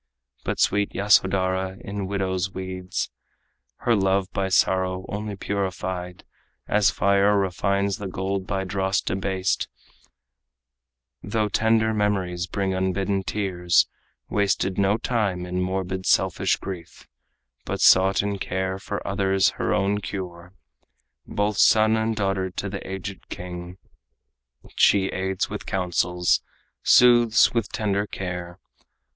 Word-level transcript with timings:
But 0.43 0.59
sweet 0.59 0.95
Yasodhara, 0.95 1.77
in 1.81 2.07
widow's 2.07 2.51
weeds, 2.51 3.11
Her 3.81 3.95
love 3.95 4.33
by 4.33 4.49
sorrow 4.49 5.05
only 5.07 5.35
purified 5.35 6.23
As 6.67 6.89
fire 6.89 7.37
refines 7.37 7.97
the 7.99 8.07
gold 8.07 8.47
by 8.47 8.63
dross 8.63 8.99
debased, 8.99 9.67
Though 11.21 11.49
tender 11.49 11.93
memories 11.93 12.47
bring 12.47 12.73
unbidden 12.73 13.21
tears, 13.21 13.87
Wasted 14.27 14.79
no 14.79 14.97
time 14.97 15.45
in 15.45 15.61
morbid, 15.61 16.07
selfish 16.07 16.57
grief, 16.57 17.07
But 17.63 17.79
sought 17.79 18.23
in 18.23 18.39
care 18.39 18.79
for 18.79 19.05
others 19.07 19.49
her 19.61 19.71
own 19.71 19.99
cure. 19.99 20.55
Both 21.27 21.57
son 21.57 21.95
and 21.95 22.15
daughter 22.15 22.49
to 22.49 22.69
the 22.69 22.81
aged 22.89 23.29
king, 23.29 23.77
She 24.73 25.09
aids 25.09 25.47
with 25.47 25.67
counsels, 25.67 26.41
soothes 26.81 27.53
with 27.53 27.71
tender 27.71 28.07
care. 28.07 28.57